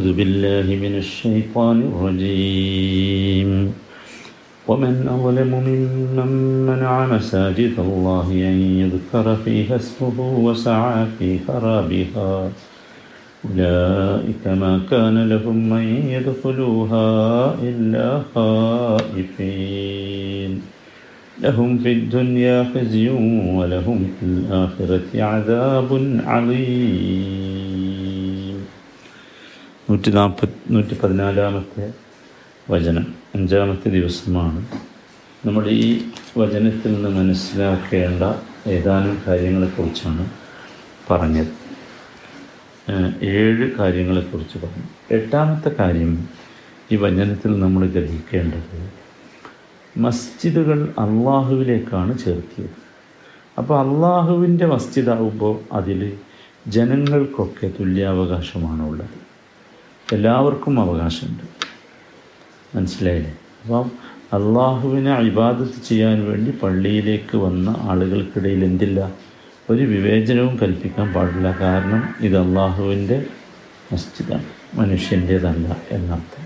[0.00, 3.50] أعوذ بالله من الشيطان الرجيم.
[4.68, 6.30] ومن أظلم ممن
[6.66, 12.50] منع مساجد الله أن يذكر فيها اسمه وسعى في خرابها
[13.44, 15.86] أولئك ما كان لهم أن
[16.16, 17.08] يدخلوها
[17.62, 19.70] إلا خائفين.
[21.42, 23.08] لهم في الدنيا خزي
[23.56, 25.90] ولهم في الآخرة عذاب
[26.26, 27.89] عظيم
[29.90, 31.94] നൂറ്റി നാൽപ്പത്തി നൂറ്റി പതിനാലാമത്തെ
[32.70, 34.66] വചനം അഞ്ചാമത്തെ ദിവസമാണ്.
[35.46, 36.02] നമ്മൾ ഈ
[36.38, 38.22] വചനത്തിൽ നിന്ന് മനസ്സിലാക്കേണ്ട
[38.68, 40.30] ഏതാനും കാര്യങ്ങളെക്കുറിച്ചാണ്
[41.10, 41.48] പറഞ്ഞത്.
[43.22, 45.14] ഏഴ് കാര്യങ്ങളെക്കുറിച്ച് പറഞ്ഞു.
[45.14, 46.28] എട്ടാമത്തെ കാര്യം
[46.92, 48.92] ഈ വചനത്തിൽ നമ്മൾ ഗ്രഹിക്കേണ്ടത്
[49.96, 52.76] മസ്ജിദുകൾ അള്ളാഹുവിലേക്കാണ് ചേർത്തിയത്.
[53.58, 56.18] അപ്പോൾ അള്ളാഹുവിന്റെ മസ്ജിദാവുമ്പോൾ അതിൽ
[56.66, 59.29] ജനങ്ങൾക്കൊക്കെ തുല്യാവകാശമാണുള്ളത്.
[60.12, 61.42] എല്ലാവർക്കും അവകാശമുണ്ട്.
[62.76, 63.38] മനസ്സിലായില്ലേ?
[63.62, 63.90] അപ്പം
[64.32, 69.12] അള്ളാഹുവിനെ ഇബാദത്ത് ചെയ്യാൻ വേണ്ടി പള്ളിയിലേക്ക് വന്ന ആളുകൾക്കിടയിൽ എന്തില്ല?
[69.70, 71.58] ഒരു വിവേചനവും കൽപ്പിക്കാൻ പാടില്ല.
[71.60, 73.26] കാരണം ഇത് അള്ളാഹുവിന്റെ
[73.92, 74.44] മസ്ജിദാണ്.
[74.74, 76.44] മനുഷ്യന്റേതല്ല എന്നർത്ഥം.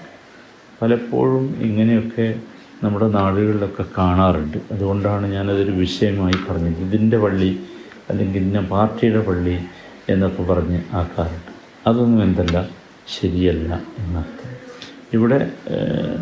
[0.83, 2.41] പലപ്പോഴും ഇങ്ങനെയൊക്കെ
[2.83, 4.59] നമ്മുടെ നാടുകളിലൊക്കെ കാണാറുണ്ട്.
[4.73, 6.79] അതുകൊണ്ടാണ് ഞാനതൊരു വിഷയമായി പറഞ്ഞത്.
[6.79, 7.61] ഇതിന്റെ പള്ളി
[8.11, 9.59] അല്ലെങ്കിൽ ഇന്ന പാർട്ടിയുടെ പള്ളി
[10.09, 11.53] എന്നൊക്കെ പറഞ്ഞ് ആക്കാറുണ്ട്.
[11.87, 12.84] അതൊന്നും എന്തല്ല.
[13.09, 14.53] ശരിയല്ല എന്നർത്ഥം
[15.13, 15.39] ഇവിടെ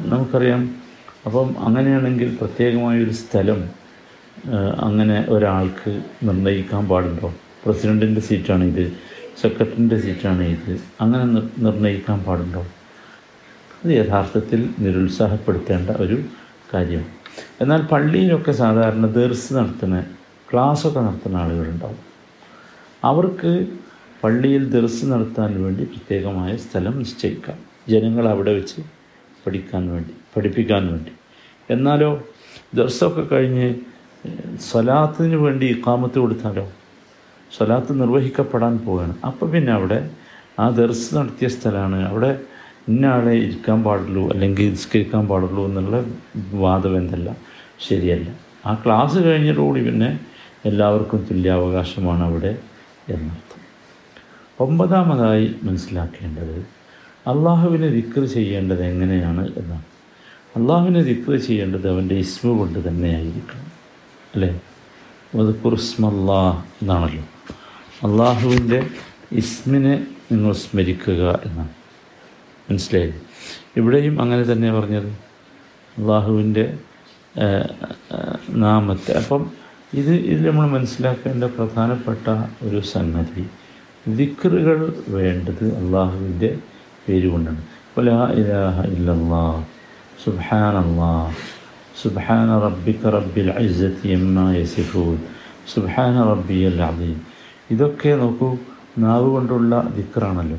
[0.07, 0.63] നമുക്കറിയാം.
[1.27, 3.61] അപ്പം അങ്ങനെയാണെങ്കിൽ പ്രത്യേകമായൊരു സ്ഥലം
[4.79, 7.35] അങ്ങനെ ഒരാൾക്ക് നിർണയിക്കാൻ പാടുണ്ടോ?
[7.65, 8.85] പ്രസിഡന്റിന്റെ സീറ്റാണ് ഇത്
[9.43, 12.63] സെക്രട്ടറിന്റെ സീറ്റാണ് ഇത് അങ്ങനെ നിർ നിർണയിക്കാൻ പാടുണ്ടോ?
[13.85, 16.19] അത് യഥാർത്ഥത്തിൽ നിരുത്സാഹപ്പെടുത്തേണ്ട ഒരു
[16.75, 17.05] കാര്യം.
[17.61, 20.05] എന്നാൽ പള്ളിയിലൊക്കെ സാധാരണ ദർസ് നടത്തുന്ന
[20.53, 22.01] ക്ലാസ്സൊക്കെ നടത്തുന്ന ആളുകളുണ്ടാവും.
[23.05, 23.53] അവർക്ക്
[24.25, 27.59] പള്ളിയിൽ ദർസ് നടത്താൻ വേണ്ടി പ്രത്യേകമായ സ്ഥലം നിശ്ചയിക്കാം.
[27.89, 28.81] ജനങ്ങൾ അവിടെ വെച്ച്
[29.47, 31.13] പഠിക്കാൻ വേണ്ടി പഠിപ്പിക്കാൻ വേണ്ടി.
[31.71, 32.11] എന്നാലോ
[32.75, 33.75] ദർസൊക്കെ കഴിഞ്ഞ്
[34.61, 36.73] സ്വലാത്തിന് വേണ്ടി ഇക്കാമത്ത് കൊടുത്താലോ?
[37.57, 39.15] സ്വലാത്ത് നിർവഹിക്കപ്പെടാൻ പോവുകയാണ്.
[39.27, 40.11] അപ്പോൾ പിന്നെ അവിടെ
[40.61, 42.09] ആ ദർസ് നടത്തിയ സ്ഥലമാണ്.
[42.09, 42.41] അവിടെ
[42.89, 46.05] ഇന്ന ആളെ ഇരിക്കാൻ പാടുള്ളൂ അല്ലെങ്കിൽ നിസ്കരിക്കാൻ പാടുള്ളൂ എന്നുള്ള
[46.53, 47.37] വാദം എന്തല്ല
[47.89, 48.29] ശരിയല്ല.
[48.67, 50.11] ആ ക്ലാസ് കഴിഞ്ഞതോടുകൂടി പിന്നെ
[50.65, 52.53] എല്ലാവർക്കും തുല്യാവകാശമാണ് അവിടെ
[53.11, 53.52] എന്നർത്ഥം
[54.63, 56.59] ഒമ്പതാമതായി മനസ്സിലാക്കേണ്ടത്
[57.27, 59.83] അള്ളാഹുവിനെ ദിക്ർ ചെയ്യേണ്ടത് എങ്ങനെയാണ് എന്നാണ്.
[60.57, 63.67] അള്ളാഹുവിനെ ദിക്ർ ചെയ്യേണ്ടത് അവന്റെ ഇസ്മു കൊണ്ട് തന്നെയായിരിക്കണം
[64.35, 64.61] അല്ലേ?
[65.39, 67.25] അത് കുർസ്മല്ലാ എന്നാണല്ലോ.
[68.09, 68.87] അള്ളാഹുവിന്റെ
[69.33, 71.69] ഇസ്മിനെ നിങ്ങൾ സ്മരിക്കുക എന്നാണ്.
[72.71, 73.15] മനസ്സിലായത്
[73.77, 75.09] ഇവിടെയും അങ്ങനെ തന്നെ പറഞ്ഞത്.
[75.99, 76.79] അള്ളാഹുവിന്റെ
[78.51, 79.13] നാമത്തെ.
[79.19, 79.51] അപ്പം
[79.95, 82.29] ഇത് ഇതിൽ നമ്മൾ മനസ്സിലാക്കേണ്ട പ്രധാനപ്പെട്ട
[82.63, 83.47] ഒരു സംഗതി
[84.09, 86.59] ദിക്റുകൾ വേണ്ടത് അള്ളാഹുവിന്റെ
[87.09, 87.63] പേര് കൊണ്ടാണ്
[87.99, 89.65] ലാ ഇലാഹ ഇല്ലല്ലാ
[90.25, 91.35] സുബ്ഹാനല്ലാ
[92.03, 94.53] സുബ്ഹാന റബ്ബിക റബ്ബിൽ ഇസ്സത്തി എമ്മ
[96.25, 97.21] റബ്ബിയൽ അദീം.
[97.71, 98.57] ഇതൊക്കെ നോക്കൂ
[98.99, 100.59] നാവ് കൊണ്ടുള്ള ദിക്റാണല്ലോ.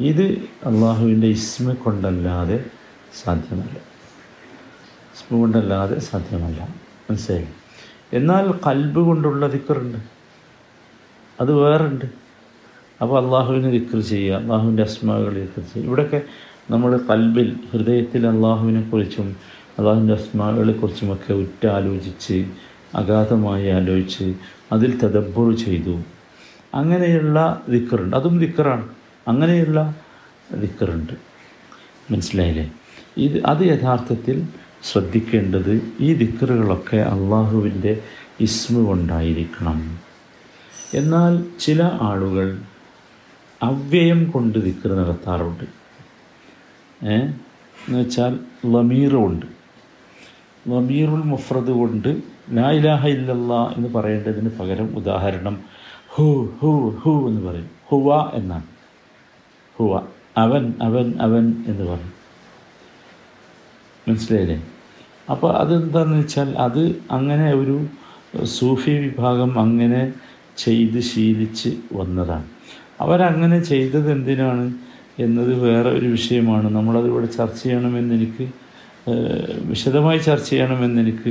[0.00, 0.22] ഇത്
[0.66, 2.64] അള്ളാഹുവിന്റെ ഇസ്മ കൊണ്ടല്ലാതെ
[3.24, 3.76] സാധ്യമല്ല.
[5.14, 6.68] ഇസ്മ കൊണ്ടല്ലാതെ സാധ്യമല്ല.
[7.10, 7.46] മനസ്സിലായി?
[8.12, 9.98] എന്നാൽ കൽബ് കൊണ്ടുള്ള ദിക്കറുണ്ട്
[11.40, 12.19] അത് വേറുണ്ട്.
[13.02, 15.86] അപ്പോൾ അള്ളാഹുവിന് ദിക്കർ ചെയ്യുക അള്ളാഹുവിന്റെ അസ്മാകൾ ദിക്കർ ചെയ്യുക.
[15.86, 16.22] ഇവിടെയൊക്കെ
[16.70, 19.36] നമ്മൾ കൽബിൽ ഹൃദയത്തിൽ അള്ളാഹുവിനെക്കുറിച്ചും
[19.78, 22.44] അള്ളാഹുവിന്റെ അസ്മാകളെക്കുറിച്ചുമൊക്കെ ഉറ്റാലോചിച്ച്
[22.94, 24.34] അഗാധമായി ആലോചിച്ച്
[24.72, 25.98] അതിൽ തദബ്ബർ ചെയ്തു.
[26.74, 28.88] അങ്ങനെയുള്ള ദിക്കറുണ്ട് അതും ദിക്കറാണ്
[29.28, 29.94] അങ്ങനെയുള്ള
[30.54, 31.12] ദിക്കറുണ്ട്
[32.12, 32.72] മനസ്സിലായില്ലേ?
[33.16, 34.42] ഇത് അത് യഥാർത്ഥത്തിൽ
[34.82, 38.02] ശ്രദ്ധിക്കേണ്ടത് ഈ ദിക്കറുകളൊക്കെ അള്ളാഹുവിന്റെ
[38.40, 39.98] ഇസ്മ കൊണ്ടായിരിക്കണം.
[40.94, 42.58] എന്നാൽ ചില ആളുകൾ
[43.62, 45.64] അവ്യയം കൊണ്ട് ദിക്കറ് നടത്താറുണ്ട്.
[47.06, 47.16] ഏ?
[47.16, 49.46] എന്ന് വെച്ചാൽ ലമീറുണ്ട്
[50.68, 55.60] ലമീറുൽ മുഫ്രദ് കൊണ്ട് ലാ ഇലാഹ ഇല്ലല്ല എന്ന് പറയേണ്ടതിന് പകരം ഉദാഹരണം
[56.08, 57.70] ഹു ഹു ഹു എന്ന് പറയും.
[57.90, 58.62] ഹുവ എന്നാണ്.
[59.78, 60.02] ഹുവ.
[60.36, 62.12] അവൻ അവൻ അവൻ എന്ന് പറയും.
[64.08, 64.66] മനസ്സിലായില്ലേ?
[65.30, 67.86] അപ്പോൾ അതെന്താണെന്ന് വെച്ചാൽ അത് അങ്ങനെ ഒരു
[68.44, 70.12] സൂഫി വിഭാഗം അങ്ങനെ
[70.56, 72.59] ചെയ്ത് ശീലിച്ച് വന്നതാണ്.
[73.00, 74.64] അവരങ്ങനെ ചെയ്തത് എന്തിനാണ്
[75.18, 76.68] എന്നത് വേറെ ഒരു വിഷയമാണ്.
[76.76, 78.46] നമ്മളത് ഇവിടെ ചർച്ച ചെയ്യണമെന്ന് എനിക്ക്
[79.64, 81.30] വിശദമായി ചർച്ച ചെയ്യണമെന്ന് എനിക്ക്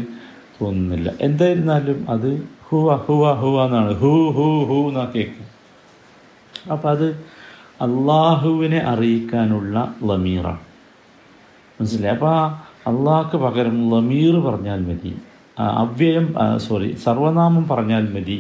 [0.62, 1.10] തോന്നുന്നില്ല.
[1.22, 2.30] എന്തായിരുന്നാലും അത്
[2.68, 3.92] ഹു അഹുവ ഹുവ എന്നാണ്.
[4.02, 5.48] ഹു ഹു ഹു എന്നാ കേൾക്കും
[6.72, 7.08] അപ്പം അത്
[7.86, 9.76] അള്ളാഹുവിനെ അറിയിക്കാനുള്ള
[10.10, 10.64] ലമീറാണ്.
[11.80, 12.14] മനസ്സിലായി?
[12.16, 12.42] അപ്പോൾ ആ
[12.88, 15.14] അള്ളാഹ്ക്ക് പകരം ലമീർ പറഞ്ഞാൽ മതി.
[15.84, 16.26] അവ്യയം
[16.68, 18.40] സോറി സർവനാമം പറഞ്ഞാൽ മതി.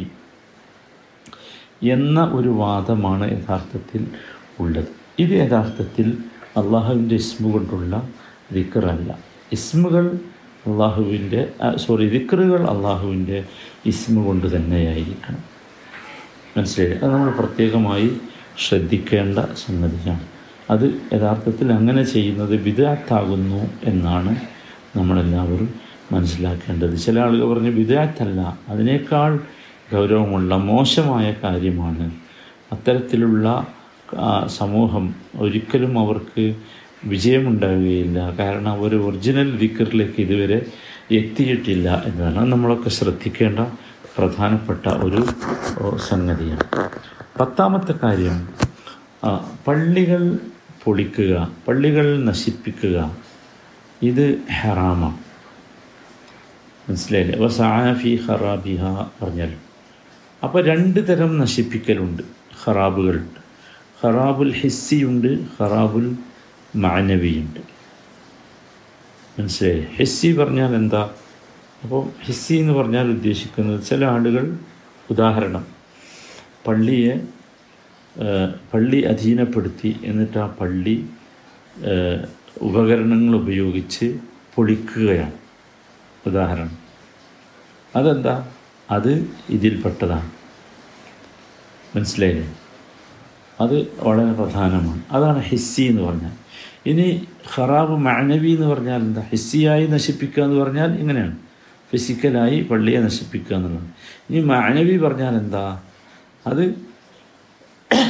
[1.83, 4.07] എന്ന ഒരു വാദമാണ് യഥാർത്ഥത്തിൽ
[4.59, 4.87] ഉള്ളത്.
[5.19, 6.17] ഇത് യഥാർത്ഥത്തിൽ
[6.57, 8.09] അള്ളാഹുവിന്റെ ഇസ്മു കൊണ്ടുള്ള
[8.51, 9.19] ദിക്കറല്ല
[9.51, 10.19] ഇസ്മുകൾ
[10.67, 13.45] അള്ളാഹുവിന്റെ സോറി ദിക്കറുകൾ അള്ളാഹുവിന്റെ
[13.85, 15.37] ഇസ്മു കൊണ്ട് തന്നെയായിരിക്കണം.
[16.57, 16.97] മനസ്സിലായി?
[16.97, 18.17] അത് നമ്മൾ പ്രത്യേകമായി
[18.67, 20.23] ശ്രദ്ധിക്കേണ്ട സംഗതിയാണ്.
[20.69, 24.35] അത് യഥാർത്ഥത്തിൽ അങ്ങനെ ചെയ്യുന്നത് വിദാത്താകുന്നു എന്നാണ്
[24.95, 25.73] നമ്മളെല്ലാവരും
[26.11, 26.97] മനസ്സിലാക്കേണ്ടത്.
[26.97, 29.39] ചില ആളുകൾ പറഞ്ഞ് വിദാത്തല്ല അതിനേക്കാൾ
[29.93, 32.11] ഗൗരവമുള്ള മോശമായ കാര്യമാണ്.
[32.71, 33.67] അത്തരത്തിലുള്ള
[34.47, 36.55] സമൂഹം ഒരിക്കലും അവർക്ക്
[37.05, 38.19] വിജയമുണ്ടാവുകയില്ല.
[38.39, 40.65] കാരണം അവർ ഒറിജിനൽ ദിക്കറിലേക്ക് ഇതുവരെ
[41.11, 43.59] എത്തിയിട്ടില്ല എന്നതാണ് നമ്മളൊക്കെ ശ്രദ്ധിക്കേണ്ട
[44.17, 45.21] പ്രധാനപ്പെട്ട ഒരു
[46.09, 46.65] സംഗതിയാണ്.
[47.39, 48.37] പത്താമത്തെ കാര്യം
[49.67, 50.39] പള്ളികൾ
[50.83, 53.17] പൊളിക്കുക പള്ളികൾ നശിപ്പിക്കുക
[54.01, 54.25] ഇത്
[54.61, 55.17] ഹറാമാണ്.
[56.89, 57.39] മനസ്സിലായില്ലേ?
[57.39, 58.83] വസാഫി ഹറാബിഹ
[59.21, 59.53] പറഞ്ഞാൽ
[60.43, 62.23] അപ്പോൾ രണ്ട് തരം നശിപ്പിക്കലുണ്ട്
[62.61, 63.39] ഖറാബുകളുണ്ട്
[64.01, 66.05] ഖറാബുൽ ഹിസ്സിയുണ്ട് ഖറാബുൽ
[66.75, 67.59] മാനവിയുണ്ട്.
[69.39, 69.81] മനസ്സിലായി?
[69.97, 71.01] ഹിസ്സി പറഞ്ഞാൽ എന്താ?
[71.83, 74.45] അപ്പോൾ ഹിസ്സി എന്ന് പറഞ്ഞാൽ ഉദ്ദേശിക്കുന്നത് ചില ആളുകൾ
[75.09, 75.65] ഉദാഹരണം
[76.67, 77.15] പള്ളിയെ
[78.73, 80.95] പള്ളി അധീനപ്പെടുത്തി എന്നിട്ട് ആ പള്ളി
[82.61, 84.07] ഉപകരണങ്ങൾ ഉപയോഗിച്ച്
[84.55, 85.37] പൊളിക്കുകയാണ്.
[86.27, 86.77] ഉദാഹരണം
[87.95, 88.35] അതെന്താ?
[88.91, 90.31] അത് ഇതിൽപ്പെട്ടതാണ്.
[91.95, 92.55] മനസ്സിലായില്ലേ?
[93.61, 95.01] അത് വളരെ പ്രധാനമാണ്.
[95.11, 96.31] അതാണ് ഹിസ്സി എന്ന് പറഞ്ഞാൽ.
[96.85, 97.27] ഇനി
[97.57, 99.21] ഖറാബ് മാനവി എന്ന് പറഞ്ഞാൽ എന്താ?
[99.21, 101.37] ഹിസ്സിയായി നശിപ്പിക്കുക എന്ന് പറഞ്ഞാൽ ഇങ്ങനെയാണ്.
[101.91, 103.83] ഫിസിക്കലായി പള്ളിയെ നശിപ്പിക്കുക എന്നുള്ളത്.
[104.29, 105.81] ഇനി മാനവി പറഞ്ഞാൽ എന്താ?
[106.47, 106.89] അത്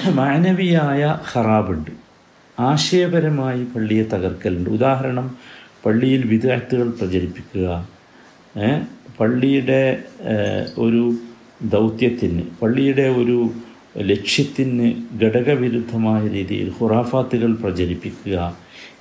[0.10, 1.92] മാനവിയായ ഖറാബുണ്ട്.
[2.60, 4.70] ആശയപരമായി പള്ളിയെ തകർക്കലുണ്ട്.
[4.70, 5.38] ഉദാഹരണം
[5.86, 7.90] പള്ളിയിൽ വിദഗ്ധകൾ പ്രചരിപ്പിക്കുക
[9.20, 9.82] പള്ളിയുടെ
[10.78, 11.04] ഒരു
[11.64, 13.38] ദൗത്യത്തിന് പള്ളിയുടെ ഒരു
[13.98, 14.88] ലക്ഷ്യത്തിന്
[15.22, 18.36] ഘടകവിരുദ്ധമായ രീതിയിൽ ഹുറാഫാത്തുകൾ പ്രചരിപ്പിക്കുക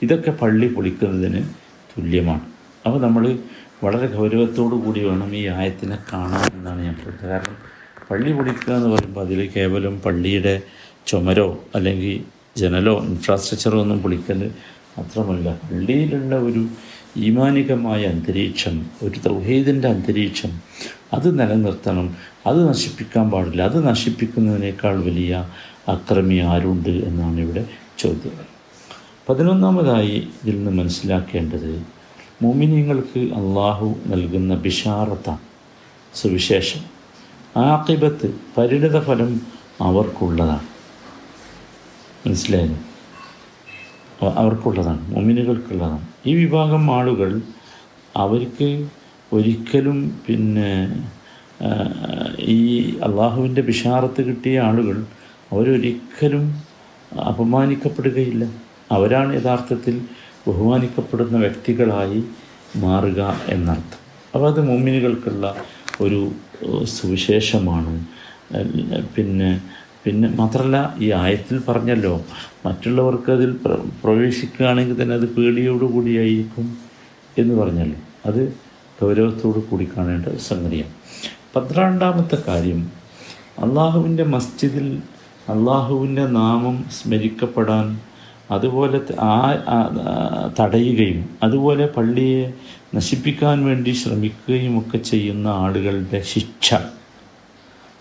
[0.03, 1.43] ഇതൊക്കെ പള്ളി പൊളിക്കുന്നതിന്
[1.91, 2.45] തുല്യമാണ്.
[2.87, 3.25] അപ്പോൾ നമ്മൾ
[3.83, 7.57] വളരെ ഗൗരവത്തോടു കൂടി വേണം ഈ ആയത്തിനെ കാണാൻ എന്നാണ് ഞാൻ പറയുന്നത് കാരണം
[8.11, 10.55] പള്ളി പൊളിക്കുക എന്ന് പറയുമ്പോൾ അതിൽ കേവലം പള്ളിയുടെ
[11.07, 12.17] ചുമരോ അല്ലെങ്കിൽ
[12.59, 14.41] ജനലോ ഇൻഫ്രാസ്ട്രക്ചറോ ഒന്നും പൊളിക്കൽ
[14.99, 16.63] മാത്രമല്ല പള്ളിയിലുള്ള ഒരു
[17.19, 20.61] ഈമാനികമായ അന്തരീക്ഷം ഒരു തൗഹീദിന്റെ അന്തരീക്ഷം
[21.13, 22.17] അത് നിലനിർത്തണം.
[22.47, 23.63] അത് നശിപ്പിക്കാൻ പാടില്ല.
[23.63, 25.49] അത് നശിപ്പിക്കുന്നതിനേക്കാൾ വലിയ
[25.89, 27.65] അക്രമി ആരുണ്ട് എന്നാണ് ഇവിടെ
[27.99, 28.33] ചോദ്യം
[29.29, 31.87] പതിനൊന്നാമതായി ഇതിൽ നിന്ന് മനസ്സിലാക്കേണ്ടത്
[32.43, 35.39] മോമിനിയങ്ങൾക്ക് അള്ളാഹു നൽകുന്ന ബിഷാറത്താണ്
[36.15, 36.81] സുവിശേഷം.
[37.57, 39.41] ആക്കിബത്ത് പരിണിത ഫലം
[39.81, 40.67] അവർക്കുള്ളതാണ്.
[42.27, 42.77] മനസ്സിലായത്
[44.25, 46.08] അവർക്കുള്ളതാണ് മൊമിനുകൾക്കുള്ളതാണ്.
[46.27, 47.41] ഈ വിഭാഗം ആളുകൾ
[48.17, 48.89] അവർക്ക്
[49.33, 50.73] ഒരിക്കലും പിന്നെ
[52.39, 52.61] ഈ
[53.03, 55.07] അള്ളാഹുവിന്റെ ബിഷാറത്ത് കിട്ടിയ ആളുകൾ
[55.53, 56.65] അവരൊരിക്കലും
[57.29, 58.45] അപമാനിക്കപ്പെടുകയില്ല.
[58.93, 60.01] അവരാണ് യഥാർത്ഥത്തിൽ
[60.49, 62.25] ബഹുമാനിക്കപ്പെടുന്ന വ്യക്തികളായി
[62.77, 64.01] മാറുക എന്നർത്ഥം.
[64.35, 65.57] അപ്പോൾ അത് മുമ്മിനുകൾക്കുള്ള
[66.01, 66.33] ഒരു
[66.85, 68.07] സുവിശേഷമാണ്.
[69.17, 69.61] പിന്നെ
[70.09, 72.23] പിന്നെ മാത്രമല്ല ഈ ആയത്തിൽ പറഞ്ഞല്ലോ
[72.67, 76.79] മറ്റുള്ളവർക്ക് അതിൽ പ്ര- പ്രവേശിക്കുകയാണെങ്കിൽ തന്നെ അത് പേടിയോടുകൂടിയായിരിക്കും
[77.39, 78.01] എന്ന് പറഞ്ഞല്ലോ.
[78.27, 78.41] അത്
[79.03, 80.93] ഗൗരവത്തോടു കൂടി കാണേണ്ട സംഗതിയാണ്.
[81.57, 82.81] പന്ത്രണ്ടാമത്തെ കാര്യം
[83.59, 84.89] അള്ളാഹുവിന്റെ മസ്ജിദിൽ
[85.49, 88.01] അള്ളാഹുവിന്റെ നാമം സ്മരിക്കപ്പെടാൻ
[88.51, 89.33] അതുപോലെ ആ
[90.61, 92.53] തടയുകയും അതുപോലെ പള്ളിയെ
[92.95, 96.75] നശിപ്പിക്കാൻ വേണ്ടി ശ്രമിക്കുകയും ഒക്കെ ചെയ്യുന്ന ആളുകളുടെ ശിക്ഷ.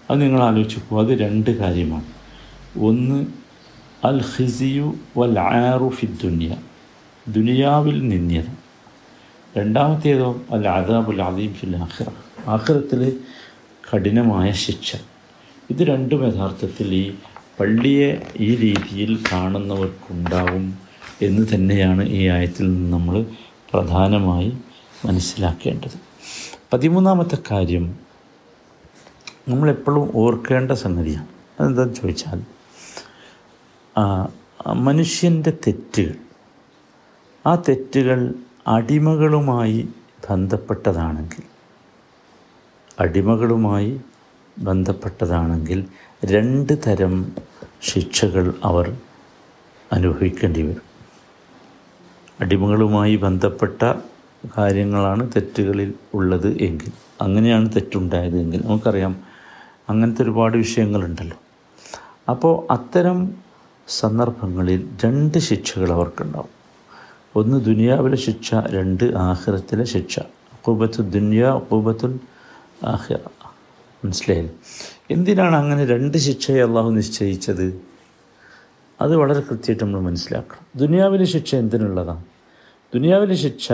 [0.10, 2.06] അത് നിങ്ങൾ ആലോചിച്ച് പോകും അത് രണ്ട് കാര്യമാണ്.
[2.80, 3.26] ഒന്ന്
[4.06, 6.56] അൽ ഹിസിയു വൽ ആറു ഫി ദുനിയ.
[7.28, 8.44] ദുനിയാവിൽ നിന്യത
[9.58, 12.06] രണ്ടാമത്തേതോ അൽ അദാബുൽ അദീം ഫിൽ ആഖിറ.
[12.48, 13.20] ആഖിറത്തിൽ
[13.94, 14.96] കഠിനമായ ശിക്ഷ.
[15.70, 17.12] ഇത് രണ്ടും യഥാർത്ഥത്തിൽ ഈ
[17.60, 20.78] പള്ളിയെ ഈ രീതിയിൽ കാണുന്നവർക്കുണ്ടാവും
[21.22, 23.26] എന്ന് തന്നെയാണ് ഈ ആയത്തിൽ നിന്ന് നമ്മൾ
[23.74, 24.54] പ്രധാനമായി
[25.06, 26.00] മനസ്സിലാക്കേണ്ടത്.
[26.74, 28.07] പതിമൂന്നാമത്തെ കാര്യം
[29.50, 31.28] നമ്മളെപ്പോഴും ഓർക്കേണ്ട സംഗതിയാണ്.
[31.60, 32.40] അതെന്താണെന്ന് ചോദിച്ചാൽ
[34.88, 36.16] മനുഷ്യന്റെ തെറ്റുകൾ
[37.46, 38.20] ആ തെറ്റുകൾ
[38.68, 39.80] അടിമകളുമായി
[40.30, 41.44] ബന്ധപ്പെട്ടതാണെങ്കിൽ
[43.00, 43.92] അടിമകളുമായി
[44.58, 45.80] ബന്ധപ്പെട്ടതാണെങ്കിൽ
[46.26, 47.14] രണ്ട് തരം
[47.82, 48.86] ശിക്ഷകൾ അവർ
[49.92, 50.86] അനുഭവിക്കേണ്ടി വരും.
[52.42, 53.82] അടിമകളുമായി ബന്ധപ്പെട്ട
[54.58, 59.14] കാര്യങ്ങളാണ് തെറ്റുകളിൽ ഉള്ളത് എങ്കിൽ അങ്ങനെയാണ് തെറ്റുണ്ടായത് എങ്കിൽ നമുക്കറിയാം
[59.90, 61.38] അങ്ങനത്തെ ഒരുപാട് വിഷയങ്ങളുണ്ടല്ലോ.
[62.30, 63.36] അപ്പോൾ അത്തരം
[63.88, 66.58] സന്ദർഭങ്ങളിൽ രണ്ട് ശിക്ഷകൾ അവർക്കുണ്ടാവും.
[67.36, 70.20] ഒന്ന് ദുനിയാവിലെ ശിക്ഷ രണ്ട് ആഹ്റത്തിലെ ശിക്ഷ.
[70.20, 72.20] അക്കൂബത്തു ദുനിയ അക്കൂബത്തുൽ
[72.86, 73.18] ആഖിറ
[74.06, 74.50] മനസ്സിലായി
[75.12, 77.82] എന്തിനാണ് അങ്ങനെ രണ്ട് ശിക്ഷയെ അള്ളാഹു നിശ്ചയിച്ചത്?
[79.02, 80.66] അത് വളരെ കൃത്യമായിട്ട് നമ്മൾ മനസ്സിലാക്കണം.
[80.76, 82.24] ദുനിയാവിലെ ശിക്ഷ എന്തിനുള്ളതാണ്?
[82.94, 83.72] ദുനിയാവിലെ ശിക്ഷ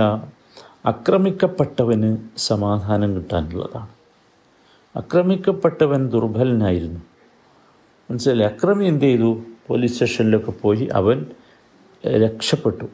[0.85, 4.02] അക്രമിക്കപ്പെട്ടവന് സമാധാനം കിട്ടാനുള്ളതാണ്.
[4.95, 6.99] അക്രമിക്കപ്പെട്ടവൻ ദുർബലനായിരുന്നു.
[8.11, 9.41] മനസ്സിലായി അക്രമി എന്ത് ചെയ്തു?
[9.67, 11.25] പോലീസ് സ്റ്റേഷനിലൊക്കെ പോയി അവൻ
[12.05, 12.85] രക്ഷപ്പെട്ടു.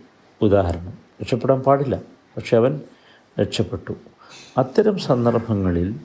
[0.42, 1.96] ഉദാഹരണം രക്ഷപ്പെടാൻ പാടില്ല
[2.38, 2.82] പക്ഷെ അവൻ
[3.42, 3.94] രക്ഷപ്പെട്ടു.
[4.58, 5.96] അത്തരം സന്ദർഭങ്ങളിൽ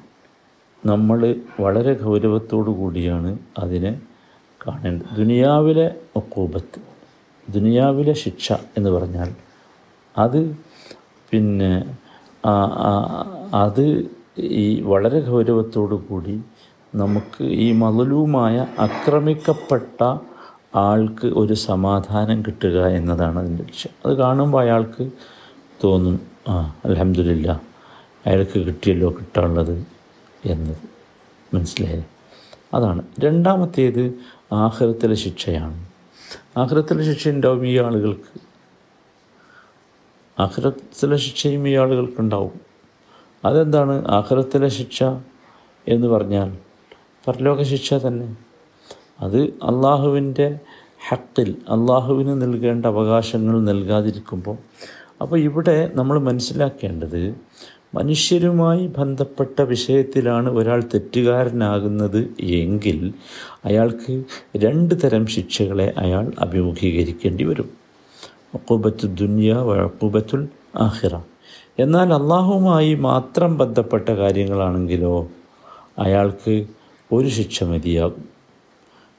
[0.86, 4.00] നമ്മൾ വളരെ ഗൗരവത്തോടു കൂടിയാണ് അതിനെ
[4.66, 5.16] കാണേണ്ടത്.
[5.16, 6.80] ദുനിയാവിലെ ഒക്കൂബത്ത്
[7.52, 9.30] ദുനിയാവിലെ ശിക്ഷ എന്ന് പറഞ്ഞാൽ
[10.18, 10.40] അത്
[11.30, 11.98] പിന്നെ
[13.54, 13.86] അത്
[14.38, 16.42] ഈ വളരെ ഗൗരവത്തോടു കൂടി
[16.94, 20.18] നമുക്ക് ഈ മതലുമായ ആക്രമിക്കപ്പെട്ട
[20.76, 23.92] ആൾക്ക് ഒരു സമാധാനം കിട്ടുക എന്നതാണ് അതിന്റെ ലക്ഷ്യം.
[24.06, 25.10] അത് കാണുമ്പോൾ അയാൾക്ക്
[25.84, 27.60] തോന്നും ആ അലഹമില്ല
[28.26, 29.86] അയാൾക്ക് കിട്ടിയല്ലോ കിട്ടാനുള്ളത്
[30.44, 30.76] എന്നത്
[31.56, 32.02] മനസ്സിലായി.
[32.74, 33.02] അതാണ്.
[33.18, 34.14] രണ്ടാമത്തേത്
[34.52, 35.86] ആഹൃത്തിലെ ശിക്ഷയാണ്.
[36.56, 38.40] ആഹൃത്തിലെ ശിക്ഷ ഉണ്ടാവും ഈ ആളുകൾക്ക്
[40.38, 42.73] ആഹ്റത്തിലെ ശിക്ഷയും ഈ ആളുകൾക്കുണ്ടാവും
[43.44, 44.08] അതെന്താണ്?
[44.08, 45.02] ആഹ്റത്തിലെ ശിക്ഷ
[45.88, 46.56] എന്ന് പറഞ്ഞാൽ
[47.28, 48.36] പരലോക ശിക്ഷ തന്നെ.
[49.20, 50.58] അത് അള്ളാഹുവിന്റെ
[51.10, 54.56] ഹക്കിൽ അള്ളാഹുവിന് നൽകേണ്ട അവകാശങ്ങൾ നൽകാതിരിക്കുമ്പോൾ.
[55.20, 57.34] അപ്പോൾ ഇവിടെ നമ്മൾ മനസ്സിലാക്കേണ്ടത്
[57.94, 63.14] മനുഷ്യരുമായി ബന്ധപ്പെട്ട വിഷയത്തിലാണ് ഒരാൾ തെറ്റുകാരനാകുന്നത് എങ്കിൽ
[63.64, 64.24] അയാൾക്ക്
[64.56, 67.68] രണ്ട് തരം ശിക്ഷകളെ അയാൾ അഭിമുഖീകരിക്കേണ്ടി വരും.
[68.54, 71.16] വക്കൂബത്തു ദുന്യ വഴക്കൂബത്തുൽ ആഹിറ
[71.78, 75.28] എന്നാൽ അള്ളാഹുമായി മാത്രം ബന്ധപ്പെട്ട കാര്യങ്ങളാണെങ്കിലോ
[75.98, 76.66] അയാൾക്ക്
[77.12, 78.24] ഒരു ശിക്ഷ മതിയാകും.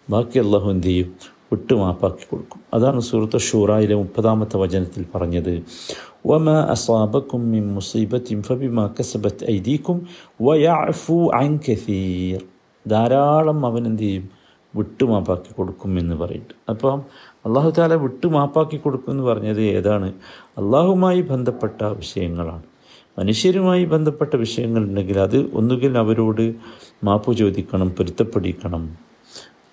[0.09, 1.15] ബാക്കി അള്ളാഹു എന്ത് ചെയ്യും?
[1.51, 2.61] വിട്ടുമാപ്പാക്കി കൊടുക്കും.
[2.73, 5.63] അതാണ് സൂറത്ത് ഷൂറായിലെ മുപ്പതാമത്തെ വചനത്തിൽ പറഞ്ഞത്.
[6.27, 10.07] വമ അസാബക്കും മിൻ മുസീബത്തിൻ ഫബിമാ കസബത്ത് ഐദീക്കും
[10.41, 12.41] വയഅഫു അൻ കസീർ.
[12.87, 14.29] ധാരാളം അവൻ എന്ത് ചെയ്യും?
[14.75, 16.71] വിട്ടുമാപ്പാക്കി കൊടുക്കും എന്ന് പറയുന്നുണ്ട്.
[16.71, 17.03] അപ്പം
[17.45, 20.13] അള്ളാഹു താല വിട്ടു മാപ്പാക്കി കൊടുക്കുമെന്ന് പറഞ്ഞത് ഏതാണ്?
[20.57, 22.63] അള്ളാഹുമായി ബന്ധപ്പെട്ട വിഷയങ്ങളാണ്.
[23.19, 26.55] മനുഷ്യരുമായി ബന്ധപ്പെട്ട വിഷയങ്ങളുണ്ടെങ്കിൽ അത് ഒന്നുകിൽ അവരോട്
[27.03, 28.97] മാപ്പ് ചോദിക്കണം പൊരുത്തപ്പെടിക്കണം.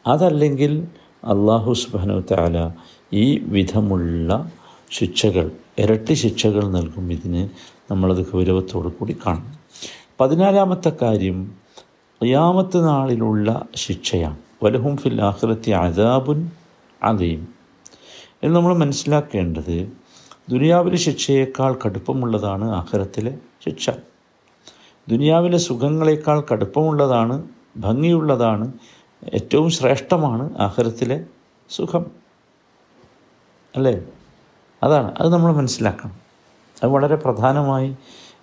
[0.06, 0.88] അതല്ലെങ്കിൽ
[1.24, 2.70] അള്ളാഹു സുബാനു താല
[3.12, 4.52] ഈ വിധമുള്ള
[4.90, 7.48] ശിക്ഷകൾ ഇരട്ടി ശിക്ഷകൾ നൽകും ഇതിന്
[7.90, 9.52] നമ്മളത് ഗൗരവത്തോടു കൂടി കാണും
[10.20, 11.52] പതിനാലാമത്തെ കാര്യം
[12.24, 14.36] ഖിയാമത്ത് നാളിലുള്ള ശിക്ഷയാണ്.
[14.62, 16.50] വലഹും ഫിൽ ആഖിറത്തി അദാബുൻ
[17.02, 17.61] അലീം
[18.44, 19.92] എന്ന് നമ്മൾ മനസ്സിലാക്കേണ്ടത്
[20.50, 23.90] ദുനിയാവിലെ ശിക്ഷയേക്കാൾ കടുപ്പമുള്ളതാണ് ആഖിറത്തിലെ ശിക്ഷ.
[25.08, 27.44] ദുനിയാവിലെ സുഖങ്ങളേക്കാൾ കടുപ്പമുള്ളതാണ്
[27.76, 28.72] ഭംഗിയുള്ളതാണ്
[29.34, 31.24] ഏറ്റവും ശ്രേഷ്ഠമാണ് ആഹാരത്തിലെ
[31.70, 32.06] സുഖം.
[33.76, 34.02] അല്ലേ?
[34.82, 35.14] അതാണ്.
[35.20, 36.16] അത് നമ്മൾ മനസ്സിലാക്കണം.
[36.82, 37.96] അത് വളരെ പ്രധാനമായി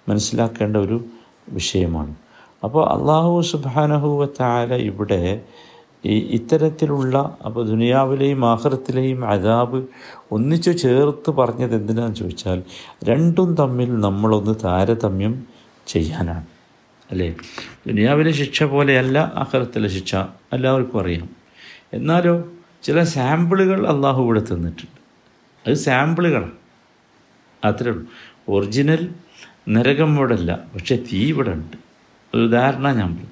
[0.10, 1.06] മനസ്സിലാക്കേണ്ട ഒരു
[1.50, 2.16] വിഷയമാണ്.
[2.64, 5.46] അപ്പോൾ അള്ളാഹു സുബാനഹുവ താര ഇവിടെ
[6.06, 9.88] ഈ ഇത്തരത്തിലുള്ള അപ്പോൾ ദുനിയാവിലെയും ആഹ്റത്തിലെയും അതാബ്
[10.32, 12.64] ഒന്നിച്ചു ചേർത്ത് പറഞ്ഞത് എന്തിനാന്ന് ചോദിച്ചാൽ
[13.04, 15.48] രണ്ടും തമ്മിൽ നമ്മളൊന്ന് താരതമ്യം
[15.88, 16.46] ചെയ്യാനാണ്.
[17.12, 17.36] അല്ലേ?
[17.88, 20.16] ദുനിയാവിലെ ശിക്ഷ പോലെയല്ല ആഹ്റത്തിലെ ശിക്ഷ.
[20.54, 21.30] എല്ലാവർക്കും അറിയാം.
[21.94, 22.44] എന്നാലോ
[22.84, 25.00] ചില സാമ്പിളുകൾ അള്ളാഹു ഇവിടെ തന്നിട്ടുണ്ട്.
[25.68, 26.52] അത് സാമ്പിളുകളാണ്.
[27.64, 28.06] അത്രേ ഉള്ളൂ.
[28.50, 29.10] ഒറിജിനൽ
[29.70, 31.78] നരകം ഇവിടെ അല്ല പക്ഷേ തീ ഇവിടെ ഉണ്ട്
[32.36, 33.28] ഒരു ഉദാഹരണം ഞാൻ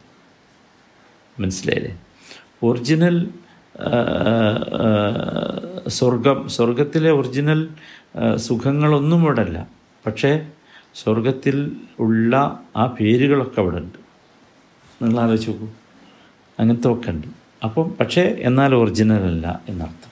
[1.39, 1.99] മനസ്സിലായില്ലേ?
[2.63, 3.29] ഒറിജിനൽ
[5.87, 7.67] സ്വർഗം സ്വർഗത്തിലെ ഒറിജിനൽ
[8.35, 9.67] സുഖങ്ങളൊന്നും ഇവിടെ അല്ല
[10.05, 10.47] പക്ഷേ
[10.95, 13.99] സ്വർഗത്തിൽ ഉള്ള ആ പേരുകളൊക്കെ അവിടെ ഉണ്ട്
[15.01, 15.67] നിങ്ങൾ ആലോചിച്ച് നോക്കൂ.
[16.59, 17.27] അങ്ങനത്തെ ഒക്കെ ഉണ്ട്.
[17.63, 20.11] അപ്പം പക്ഷേ എന്നാൽ ഒറിജിനൽ അല്ല എന്നർത്ഥം.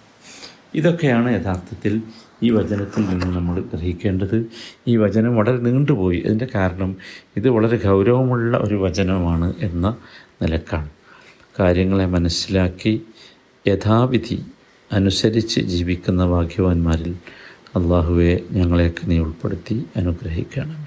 [0.76, 2.02] ഇതൊക്കെയാണ് യഥാർത്ഥത്തിൽ
[2.44, 4.46] ഈ വചനത്തിൽ നിന്ന് നമ്മൾ ഗ്രഹിക്കേണ്ടത്.
[4.88, 6.20] ഈ വചനം വളരെ നീണ്ടുപോയി.
[6.26, 6.96] അതിന്റെ കാരണം
[7.38, 9.98] ഇത് വളരെ ഗൗരവമുള്ള ഒരു വചനമാണ് എന്ന
[10.42, 10.90] നിലക്കാണ്.
[11.60, 12.94] കാര്യങ്ങളെ മനസ്സിലാക്കി
[13.68, 14.38] യഥാവിധി
[14.92, 17.14] അനുസരിച്ച് ജീവിക്കുന്ന ഭാഗ്യവാന്മാരിൽ
[17.76, 20.85] അള്ളാഹുവെ ഞങ്ങളെയൊക്കെ നീ ഉൾപ്പെടുത്തി അനുഗ്രഹിക്കണമേ.